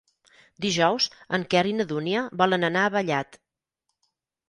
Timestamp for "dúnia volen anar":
1.93-2.89